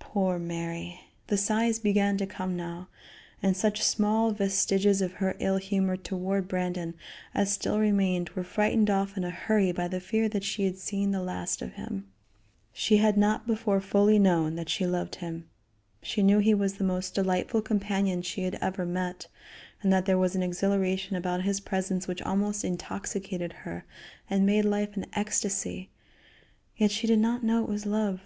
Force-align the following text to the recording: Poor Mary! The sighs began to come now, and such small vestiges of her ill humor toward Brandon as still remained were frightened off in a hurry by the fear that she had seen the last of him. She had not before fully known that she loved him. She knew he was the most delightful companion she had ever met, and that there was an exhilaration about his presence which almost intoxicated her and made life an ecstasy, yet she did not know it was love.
Poor 0.00 0.40
Mary! 0.40 1.02
The 1.28 1.36
sighs 1.36 1.78
began 1.78 2.16
to 2.18 2.26
come 2.26 2.56
now, 2.56 2.88
and 3.40 3.56
such 3.56 3.80
small 3.84 4.32
vestiges 4.32 5.00
of 5.00 5.12
her 5.22 5.36
ill 5.38 5.58
humor 5.58 5.96
toward 5.96 6.48
Brandon 6.48 6.94
as 7.32 7.52
still 7.52 7.78
remained 7.78 8.30
were 8.30 8.42
frightened 8.42 8.90
off 8.90 9.16
in 9.16 9.22
a 9.22 9.30
hurry 9.30 9.70
by 9.70 9.86
the 9.86 10.00
fear 10.00 10.28
that 10.30 10.42
she 10.42 10.64
had 10.64 10.78
seen 10.78 11.12
the 11.12 11.22
last 11.22 11.62
of 11.62 11.74
him. 11.74 12.08
She 12.72 12.96
had 12.96 13.16
not 13.16 13.46
before 13.46 13.80
fully 13.80 14.18
known 14.18 14.56
that 14.56 14.68
she 14.68 14.84
loved 14.84 15.14
him. 15.14 15.48
She 16.02 16.24
knew 16.24 16.40
he 16.40 16.54
was 16.54 16.72
the 16.74 16.82
most 16.82 17.14
delightful 17.14 17.62
companion 17.62 18.22
she 18.22 18.42
had 18.42 18.56
ever 18.60 18.84
met, 18.84 19.28
and 19.80 19.92
that 19.92 20.06
there 20.06 20.18
was 20.18 20.34
an 20.34 20.42
exhilaration 20.42 21.14
about 21.14 21.42
his 21.42 21.60
presence 21.60 22.08
which 22.08 22.20
almost 22.22 22.64
intoxicated 22.64 23.52
her 23.62 23.84
and 24.28 24.44
made 24.44 24.64
life 24.64 24.96
an 24.96 25.06
ecstasy, 25.12 25.88
yet 26.76 26.90
she 26.90 27.06
did 27.06 27.20
not 27.20 27.44
know 27.44 27.62
it 27.62 27.68
was 27.70 27.86
love. 27.86 28.22